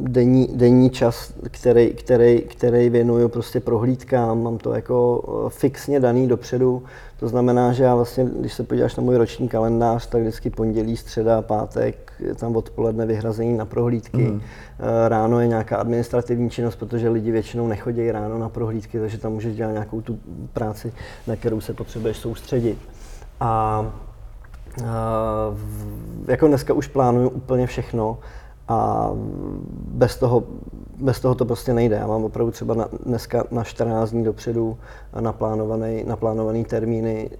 [0.00, 6.82] denní, denní čas, který, který, který věnuju prostě prohlídkám, mám to jako fixně daný dopředu,
[7.20, 10.96] to znamená, že já vlastně, když se podíváš na můj roční kalendář, tak vždycky pondělí,
[10.96, 14.22] středa, pátek, je tam odpoledne vyhrazení na prohlídky.
[14.22, 14.40] Mm.
[15.08, 19.56] Ráno je nějaká administrativní činnost, protože lidi většinou nechodí ráno na prohlídky, takže tam můžeš
[19.56, 20.18] dělat nějakou tu
[20.52, 20.92] práci,
[21.26, 22.78] na kterou se potřebuješ soustředit.
[23.40, 23.84] A
[26.28, 28.18] jako dneska už plánuju úplně všechno
[28.68, 29.10] a
[29.88, 30.44] bez toho,
[31.00, 31.96] bez toho to prostě nejde.
[31.96, 34.78] Já mám opravdu třeba na, dneska na 14 dní dopředu
[35.20, 37.30] naplánovaný, naplánovaný termíny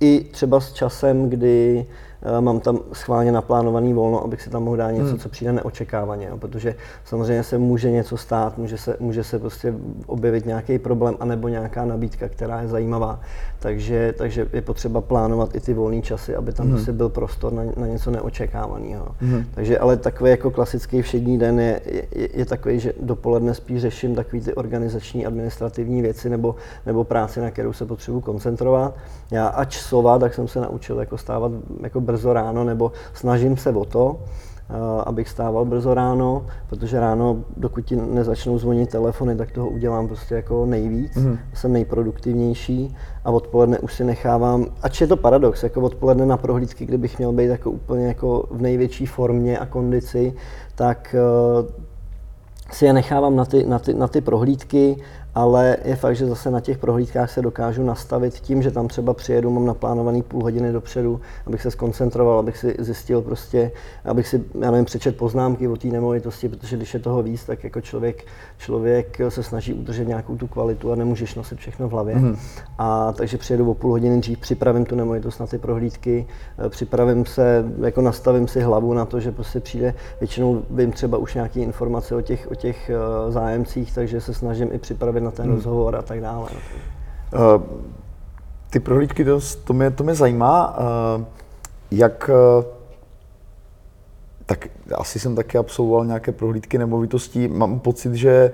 [0.00, 2.09] i třeba s časem, kdy Eh,
[2.40, 5.18] mám tam schválně naplánovaný volno, abych si tam mohl dát něco, hmm.
[5.18, 9.74] co přijde neočekávaně, jo, protože samozřejmě se může něco stát, může se, může se prostě
[10.06, 13.20] objevit nějaký problém anebo nějaká nabídka, která je zajímavá.
[13.58, 16.74] Takže, takže je potřeba plánovat i ty volné časy, aby tam hmm.
[16.74, 19.08] prostě byl prostor na, na něco neočekávaného.
[19.18, 19.44] Hmm.
[19.54, 24.14] Takže ale takový jako klasický všední den je, je, je takový, že dopoledne spíš řeším
[24.14, 26.54] takové ty organizační, administrativní věci nebo,
[26.86, 28.94] nebo práci, na kterou se potřebuji koncentrovat.
[29.30, 31.52] Já ač sova, tak jsem se naučil jako stávat
[31.82, 37.44] jako brzo ráno, nebo snažím se o to, uh, abych stával brzo ráno, protože ráno,
[37.56, 41.38] dokud ti nezačnou zvonit telefony, tak toho udělám prostě jako nejvíc, mm.
[41.54, 46.86] jsem nejproduktivnější a odpoledne už si nechávám, ač je to paradox, jako odpoledne na prohlídky,
[46.86, 50.34] kdybych měl být jako úplně jako v největší formě a kondici,
[50.74, 51.70] tak uh,
[52.72, 54.96] si je nechávám na ty, na ty, na ty prohlídky,
[55.40, 59.14] ale je fakt, že zase na těch prohlídkách se dokážu nastavit tím, že tam třeba
[59.14, 63.70] přijedu, mám naplánovaný půl hodiny dopředu, abych se skoncentroval, abych si zjistil prostě,
[64.04, 67.64] abych si, já nevím, přečet poznámky o té nemovitosti, protože když je toho víc, tak
[67.64, 68.24] jako člověk,
[68.58, 72.14] člověk se snaží udržet nějakou tu kvalitu a nemůžeš nosit všechno v hlavě.
[72.14, 72.36] Mm.
[72.78, 76.26] A takže přijedu o půl hodiny dřív, připravím tu nemovitost na ty prohlídky,
[76.58, 81.18] eh, připravím se, jako nastavím si hlavu na to, že prostě přijde, většinou vím třeba
[81.18, 85.29] už nějaké informace o těch, o těch eh, zájemcích, takže se snažím i připravit připravit
[85.30, 85.54] na ten hmm.
[85.54, 86.48] rozhovor a tak dále.
[86.50, 87.62] Uh,
[88.70, 90.78] ty prohlídky, to, to, mě, to mě zajímá.
[90.78, 91.24] Uh,
[91.90, 92.64] jak uh,
[94.46, 97.48] tak asi jsem taky absolvoval nějaké prohlídky nemovitostí.
[97.48, 98.52] Mám pocit, že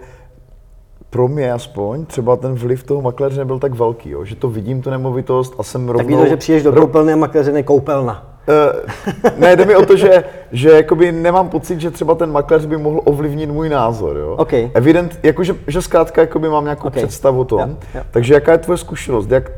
[1.11, 4.25] pro mě aspoň třeba ten vliv toho makléře nebyl tak velký, jo?
[4.25, 6.17] že to vidím, tu nemovitost a jsem rovnou...
[6.17, 8.36] Tak to, že přijdeš do koupelny a makléře koupelna.
[8.49, 12.67] Uh, ne, jde mi o to, že, že jakoby nemám pocit, že třeba ten makléř
[12.67, 14.17] by mohl ovlivnit můj názor.
[14.17, 14.37] Jo?
[14.39, 14.71] Okay.
[14.75, 17.03] Evident, jakože, že zkrátka jakoby mám nějakou okay.
[17.03, 17.61] představu o tom.
[17.61, 18.07] Yeah, yeah.
[18.11, 19.31] Takže jaká je tvoje zkušenost?
[19.31, 19.51] Jak,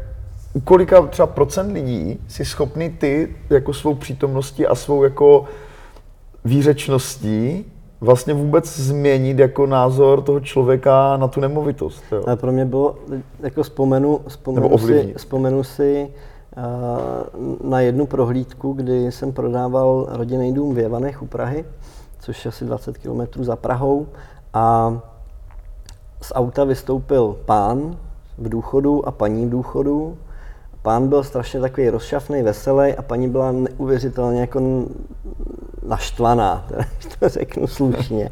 [0.52, 5.44] u kolika třeba procent lidí si schopný ty jako svou přítomností a svou jako
[6.44, 7.64] výřečností
[8.00, 12.04] vlastně vůbec změnit jako názor toho člověka na tu nemovitost.
[12.12, 12.22] Jo?
[12.26, 12.96] Ale pro mě bylo,
[13.40, 16.08] jako vzpomenu, vzpomenu, si, vzpomenu si
[17.64, 21.64] na jednu prohlídku, kdy jsem prodával rodinný dům v Jevanech u Prahy,
[22.20, 24.06] což je asi 20 km za Prahou.
[24.54, 24.98] A
[26.22, 27.96] z auta vystoupil pán
[28.38, 30.18] v důchodu a paní v důchodu.
[30.82, 34.60] Pán byl strašně takový rozšafný, veselý a paní byla neuvěřitelně jako
[35.88, 36.66] naštvaná,
[37.18, 38.30] to řeknu slušně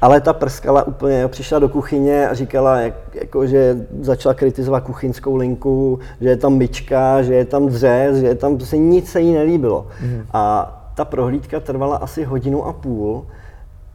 [0.00, 5.36] ale ta prskala úplně, přišla do kuchyně a říkala, jak, jako, že začala kritizovat kuchyňskou
[5.36, 9.20] linku, že je tam myčka, že je tam dřez, že je tam prostě nic se
[9.20, 9.86] jí nelíbilo.
[10.02, 10.22] Mm.
[10.32, 13.24] A ta prohlídka trvala asi hodinu a půl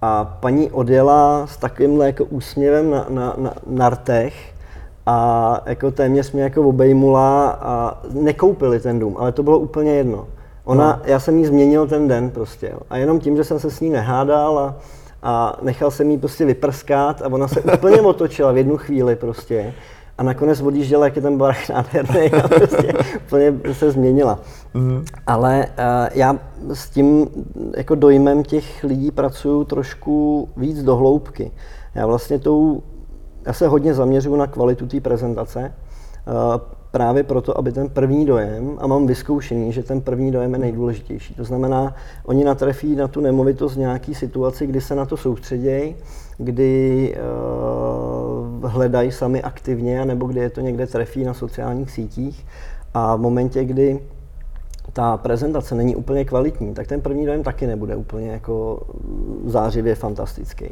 [0.02, 4.34] a paní odjela s takovýmhle jako úsměvem na, na, na, na rtech
[5.06, 10.28] a jako téměř mě jako obejmula a nekoupili ten dům, ale to bylo úplně jedno.
[10.64, 11.12] Ona, no.
[11.12, 12.80] já jsem jí změnil ten den prostě jo.
[12.90, 14.76] a jenom tím, že jsem se s ní nehádal a
[15.24, 19.74] a nechal jsem jí prostě vyprskat a ona se úplně otočila v jednu chvíli prostě
[20.18, 22.94] a nakonec odjížděla, jak je ten barák nádherný a prostě
[23.26, 24.40] úplně se změnila.
[24.76, 25.04] Mm-hmm.
[25.28, 26.40] Ale uh, já
[26.74, 27.28] s tím
[27.78, 31.52] jako dojmem těch lidí pracuju trošku víc do hloubky.
[31.96, 32.84] Já vlastně tou,
[33.46, 35.74] já se hodně zaměřuju na kvalitu té prezentace.
[36.92, 41.34] Právě proto, aby ten první dojem, a mám vyzkoušený, že ten první dojem je nejdůležitější.
[41.34, 45.96] To znamená, oni natrefí na tu nemovitost nějaký situaci, kdy se na to soustředějí,
[46.38, 47.16] kdy
[48.62, 52.46] uh, hledají sami aktivně, nebo kdy je to někde trefí na sociálních sítích.
[52.94, 54.00] A v momentě, kdy
[54.94, 58.82] ta prezentace není úplně kvalitní, tak ten první dojem taky nebude úplně jako
[59.46, 60.66] zářivě fantastický.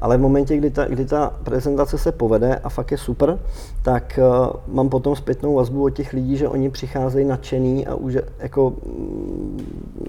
[0.00, 3.38] Ale v momentě, kdy ta, kdy ta prezentace se povede a fakt je super,
[3.82, 8.16] tak uh, mám potom zpětnou vazbu od těch lidí, že oni přicházejí nadšený a už
[8.38, 9.60] jako mm,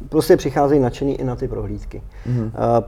[0.10, 2.02] prostě přicházejí nadšený i na ty prohlídky.
[2.28, 2.46] Mm-hmm.
[2.46, 2.84] Uh,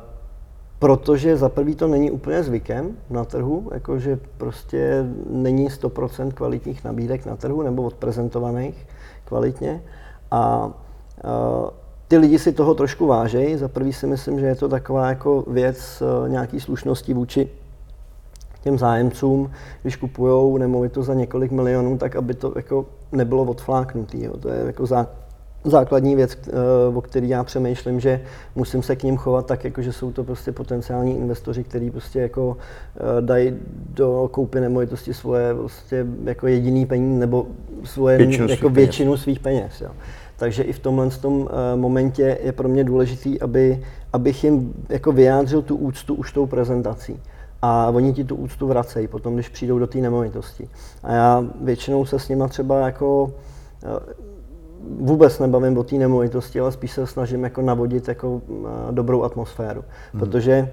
[0.79, 7.25] protože za prvý to není úplně zvykem na trhu, jakože prostě není 100% kvalitních nabídek
[7.25, 8.87] na trhu nebo odprezentovaných
[9.25, 9.81] kvalitně.
[10.31, 11.69] A uh,
[12.07, 13.57] ty lidi si toho trošku vážejí.
[13.57, 17.49] Za prvý si myslím, že je to taková jako věc uh, nějaký slušnosti vůči
[18.63, 24.23] těm zájemcům, když kupují nemovitost za několik milionů, tak aby to jako nebylo odfláknutý.
[24.23, 24.37] Jo.
[24.37, 25.07] To je jako zá,
[25.63, 26.37] základní věc,
[26.89, 28.21] uh, o který já přemýšlím, že
[28.55, 32.19] musím se k ním chovat tak, jako že jsou to prostě potenciální investoři, kteří prostě
[32.19, 32.55] jako uh,
[33.21, 33.53] dají
[33.89, 37.47] do koupy nemovitosti svoje prostě jako jediný peníze nebo
[37.83, 39.21] svoje většinu jako svých většinu peněz.
[39.21, 39.81] svých peněz.
[39.81, 39.91] Jo.
[40.41, 45.11] Takže i v tomhle tom eh, momentě je pro mě důležitý, aby, abych jim jako
[45.11, 47.19] vyjádřil tu úctu už tou prezentací.
[47.61, 50.69] A oni ti tu úctu vracejí potom, když přijdou do té nemovitosti.
[51.03, 53.31] A já většinou se s nima třeba jako
[53.83, 54.13] eh,
[54.99, 59.83] vůbec nebavím o té nemovitosti, ale spíš se snažím jako navodit jako eh, dobrou atmosféru.
[60.13, 60.19] Hmm.
[60.19, 60.71] Protože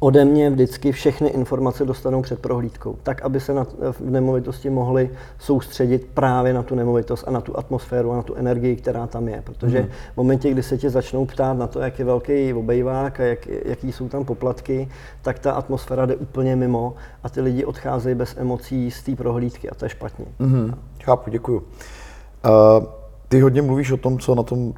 [0.00, 5.10] ode mě vždycky všechny informace dostanou před prohlídkou, tak aby se na, v nemovitosti mohli
[5.38, 9.28] soustředit právě na tu nemovitost a na tu atmosféru a na tu energii, která tam
[9.28, 9.42] je.
[9.44, 9.88] Protože mm.
[10.14, 13.46] v momentě, kdy se tě začnou ptát na to, jak je velký obejvák a jak,
[13.46, 14.88] jaký jsou tam poplatky,
[15.22, 19.70] tak ta atmosféra jde úplně mimo a ty lidi odcházejí bez emocí z té prohlídky
[19.70, 20.26] a to je špatně.
[20.38, 20.74] Mm.
[21.02, 21.58] Chápu, děkuju.
[21.58, 22.84] Uh,
[23.28, 24.74] ty hodně mluvíš o tom, co na tom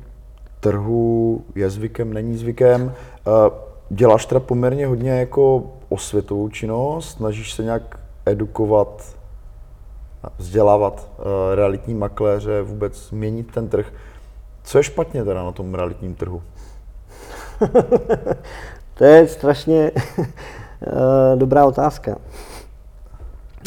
[0.61, 2.93] trhu je zvykem, není zvykem.
[3.91, 9.17] Děláš teda poměrně hodně jako osvětovou činnost, snažíš se nějak edukovat,
[10.39, 11.11] vzdělávat
[11.55, 13.93] realitní makléře, vůbec změnit ten trh.
[14.63, 16.43] Co je špatně teda na tom realitním trhu?
[18.95, 19.91] to je strašně
[21.37, 22.17] dobrá otázka.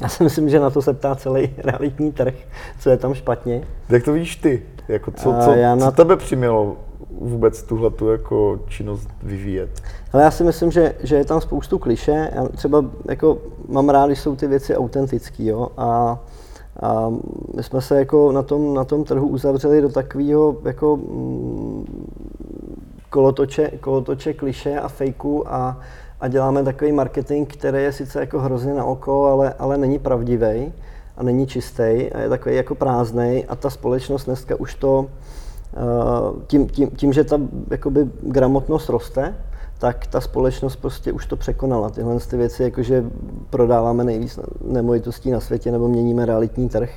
[0.01, 2.33] Já si myslím, že na to se ptá celý realitní trh,
[2.79, 3.67] co je tam špatně.
[3.89, 4.63] Jak to víš ty?
[4.87, 5.85] Jako co, co, já na...
[5.85, 6.77] co tebe přimělo
[7.19, 9.69] vůbec tuhle tu jako činnost vyvíjet?
[10.13, 12.31] Ale já si myslím, že, že je tam spoustu kliše.
[12.35, 15.43] Já třeba jako mám rád, když jsou ty věci autentické.
[15.43, 15.67] Jo?
[15.77, 16.19] A,
[16.81, 17.09] a
[17.55, 21.85] my jsme se jako na tom, na tom trhu uzavřeli do takového jako mm,
[23.09, 25.79] kolotoče, kolotoče kliše a fejku a,
[26.19, 30.73] a děláme takový marketing, který je sice jako hrozně na oko, ale, ale není pravdivý
[31.17, 35.07] a není čistý a je takový jako prázdný a ta společnost dneska už to
[36.47, 39.35] tím, tím, tím že ta jakoby gramotnost roste,
[39.79, 41.89] tak ta společnost prostě už to překonala.
[41.89, 43.03] Tyhle ty věci, jakože
[43.49, 46.89] prodáváme nejvíc nemovitostí na světě nebo měníme realitní trh.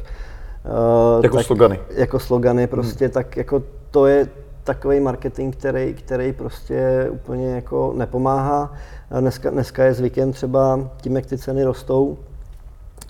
[1.17, 1.81] Uh, jako tak, slogany.
[1.91, 3.13] Jako slogany prostě, hmm.
[3.13, 4.29] tak jako to je
[4.65, 8.73] takový marketing, který, který prostě úplně jako nepomáhá.
[9.21, 12.19] Dneska, dneska je zvykem třeba tím, jak ty ceny rostou,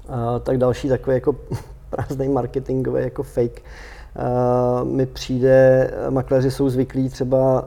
[0.08, 1.36] a tak další takový jako
[1.90, 3.62] prázdný marketingový jako fake
[4.84, 7.64] mi přijde, makléři jsou zvyklí třeba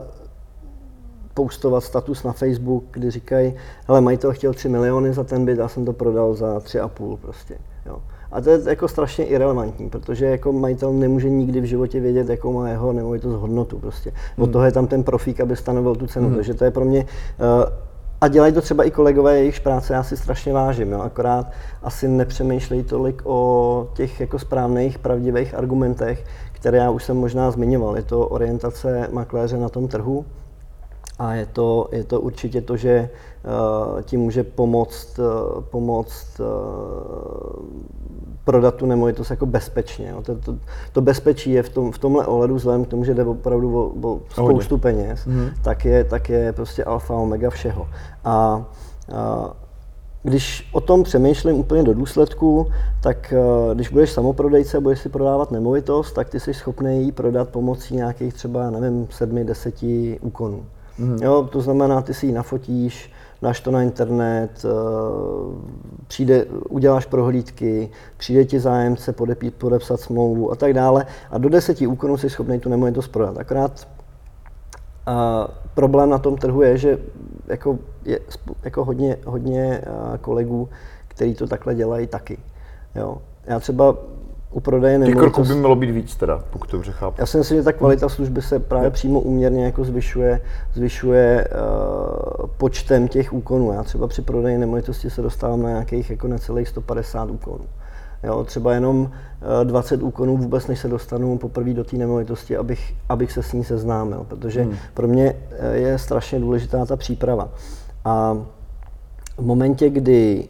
[1.34, 3.54] postovat status na Facebook, kdy říkají,
[3.88, 7.58] hele, majitel chtěl 3 miliony za ten byt, já jsem to prodal za 3,5 prostě.
[7.86, 7.98] Jo.
[8.32, 12.52] A to je jako strašně irrelevantní, protože jako majitel nemůže nikdy v životě vědět, jakou
[12.52, 14.12] má jeho nemovitost hodnotu prostě.
[14.38, 14.52] Od hmm.
[14.52, 16.26] toho je tam ten profík, aby stanovil tu cenu.
[16.26, 16.36] Hmm.
[16.36, 17.72] Takže to je pro mě uh,
[18.20, 21.00] a dělají to třeba i kolegové, jejich práce já si strašně vážím, jo?
[21.00, 21.46] akorát
[21.82, 27.96] asi nepřemýšlejí tolik o těch jako správných, pravdivých argumentech, které já už jsem možná zmiňoval.
[27.96, 30.24] Je to orientace makléře na tom trhu,
[31.18, 33.10] a je to, je to určitě to, že
[33.44, 36.46] uh, ti může pomoct, uh, pomoct uh,
[38.44, 40.08] prodat tu nemovitost jako bezpečně.
[40.08, 40.22] Jo.
[40.22, 40.56] To, to,
[40.92, 44.08] to bezpečí je v, tom, v tomhle ohledu, vzhledem k tomu, že jde opravdu o,
[44.08, 44.82] o spoustu Hodně.
[44.82, 45.48] peněz, mm.
[45.62, 47.88] tak, je, tak je prostě alfa omega všeho.
[48.24, 48.66] A,
[49.14, 49.52] a
[50.22, 52.66] když o tom přemýšlím úplně do důsledku,
[53.02, 53.34] tak
[53.74, 57.96] když budeš samoprodejce a budeš si prodávat nemovitost, tak ty jsi schopný ji prodat pomocí
[57.96, 60.64] nějakých třeba, nevím, sedmi, deseti úkonů.
[60.98, 61.18] Mm.
[61.22, 64.68] Jo, to znamená, ty si ji nafotíš, dáš to na internet, eh,
[66.06, 71.06] přijde, uděláš prohlídky, přijde ti zájemce podepít, podepsat smlouvu a tak dále.
[71.30, 73.38] A do deseti úkonů jsi schopný tu nemovitost prodat.
[73.38, 73.88] Akorát
[75.06, 76.98] a problém na tom trhu je, že
[77.46, 78.20] jako je
[78.64, 80.68] jako hodně, hodně eh, kolegů,
[81.08, 82.38] kteří to takhle dělají taky.
[82.94, 83.18] Jo.
[83.46, 83.96] Já třeba
[84.50, 87.16] u prodeje Těch kroků by mělo být víc teda, pokud to chápu.
[87.18, 90.40] Já si myslím, že ta kvalita služby se právě přímo úměrně jako zvyšuje,
[90.74, 93.72] zvyšuje uh, počtem těch úkonů.
[93.72, 97.64] Já třeba při prodeji nemovitosti se dostávám na nějakých jako necelých 150 úkonů.
[98.22, 99.10] Jo, třeba jenom uh,
[99.64, 103.64] 20 úkonů vůbec, než se dostanu poprvé do té nemovitosti, abych, abych se s ní
[103.64, 104.76] seznámil, protože hmm.
[104.94, 107.48] pro mě uh, je strašně důležitá ta příprava.
[108.04, 108.38] A
[109.36, 110.48] v momentě, kdy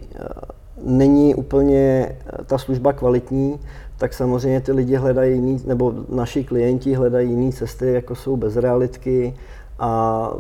[0.85, 2.13] není úplně
[2.47, 3.59] ta služba kvalitní,
[3.99, 9.35] tak samozřejmě ty lidi hledají jiný, nebo naši klienti hledají jiné cesty, jako jsou bezrealitky
[9.79, 10.33] a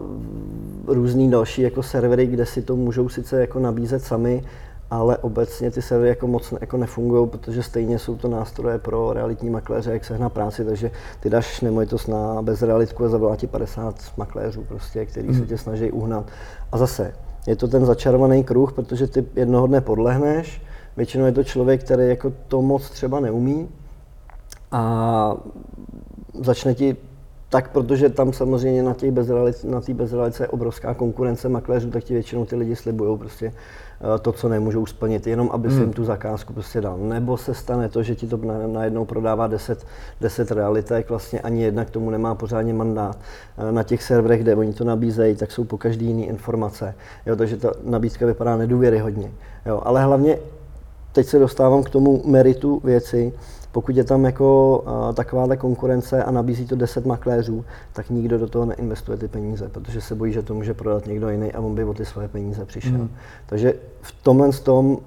[0.86, 4.44] různý další jako servery, kde si to můžou sice jako nabízet sami,
[4.90, 9.50] ale obecně ty servery jako moc jako nefungují, protože stejně jsou to nástroje pro realitní
[9.50, 10.90] makléře, jak sehnat práci, takže
[11.20, 15.34] ty dáš nemovitost na bezrealitku a zavolá ti 50 makléřů, prostě, který mm.
[15.34, 15.48] se mhm.
[15.48, 16.26] tě snaží uhnat.
[16.72, 17.14] A zase,
[17.46, 20.62] je to ten začarovaný kruh, protože ty jednoho dne podlehneš,
[20.98, 23.68] Většinou je to člověk, který jako to moc třeba neumí
[24.72, 25.34] a
[26.34, 26.96] začne ti
[27.48, 32.14] tak, protože tam samozřejmě na té bezrealice, na bezrealice je obrovská konkurence makléřů, tak ti
[32.14, 35.92] většinou ty lidi slibují prostě eh, to, co nemůžou splnit, jenom aby si jim hmm.
[35.92, 36.98] tu zakázku prostě dal.
[36.98, 39.86] Nebo se stane to, že ti to najednou prodává 10,
[40.20, 43.18] 10 realitek, vlastně ani jedna k tomu nemá pořádně mandát.
[43.58, 46.94] Eh, na těch serverech, kde oni to nabízejí, tak jsou po každý jiný informace.
[47.26, 49.30] Jo, takže ta nabídka vypadá nedůvěryhodně.
[49.66, 50.38] Jo, ale hlavně
[51.18, 53.32] teď se dostávám k tomu meritu věci.
[53.72, 58.46] Pokud je tam jako uh, takováhle konkurence a nabízí to 10 makléřů, tak nikdo do
[58.46, 61.74] toho neinvestuje ty peníze, protože se bojí, že to může prodat někdo jiný a on
[61.74, 62.98] by o ty svoje peníze přišel.
[62.98, 63.10] Mm.
[63.46, 64.98] Takže v tomhle tom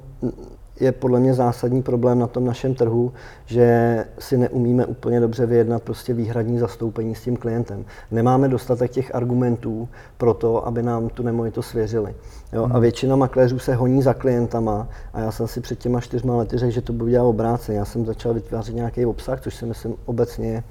[0.82, 3.14] je podle mě zásadní problém na tom našem trhu,
[3.46, 7.86] že si neumíme úplně dobře vyjednat prostě výhradní zastoupení s tím klientem.
[8.12, 12.16] Nemáme dostatek těch argumentů pro to, aby nám tu nemovitost svěřili.
[12.54, 12.64] Jo?
[12.64, 12.76] Hmm.
[12.76, 16.58] A většina makléřů se honí za klientama a já jsem si před těma čtyřma lety
[16.58, 17.78] řekl, že to bude dělat obráceně.
[17.78, 20.64] Já jsem začal vytvářet nějaký obsah, což si myslím obecně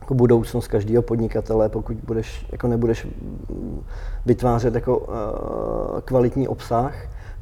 [0.00, 3.06] jako budoucnost každého podnikatele, pokud budeš, jako nebudeš
[4.26, 5.06] vytvářet jako uh,
[6.04, 6.94] kvalitní obsah,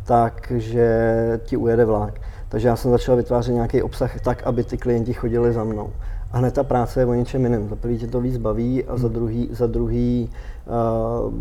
[0.07, 2.21] takže ti ujede vlak.
[2.49, 5.91] Takže já jsem začal vytvářet nějaký obsah tak, aby ty klienti chodili za mnou.
[6.33, 7.69] A hned ta práce je o něčem jiném.
[7.69, 10.31] Za prvý tě to víc baví a za druhý, za druhý
[10.67, 11.35] uh,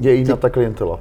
[0.00, 1.00] je jiná ta klientela.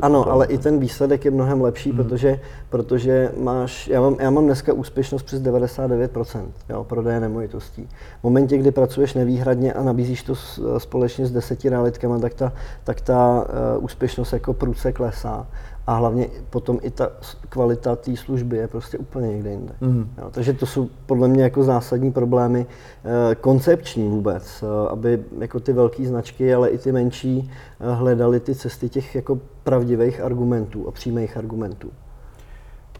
[0.00, 1.96] Ano, ale i ten výsledek je mnohem lepší, hmm.
[1.96, 2.40] protože,
[2.70, 7.88] protože máš, já mám, já mám dneska úspěšnost přes 99% jo, prodeje nemovitostí.
[8.20, 10.34] V momentě, kdy pracuješ nevýhradně a nabízíš to
[10.78, 12.52] společně s deseti realitkama, tak ta,
[12.84, 13.46] tak ta
[13.76, 15.46] uh, úspěšnost jako průce klesá
[15.88, 17.10] a hlavně potom i ta
[17.48, 19.74] kvalita té služby je prostě úplně někde jinde.
[19.80, 20.10] Mm.
[20.18, 22.66] Jo, takže to jsou podle mě jako zásadní problémy
[23.04, 28.40] eh, koncepční vůbec, eh, aby jako ty velké značky, ale i ty menší eh, hledali
[28.40, 31.90] ty cesty těch jako pravdivých argumentů a přímých argumentů.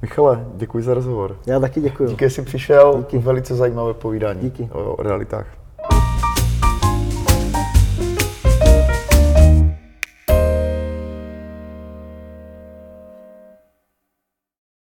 [0.03, 1.36] Michale, děkuji za rozhovor.
[1.47, 2.09] Já taky děkuji.
[2.09, 2.95] Díky, že jsi přišel.
[2.99, 3.18] Díky.
[3.18, 4.68] Velice zajímavé povídání Díky.
[4.72, 5.57] o realitách.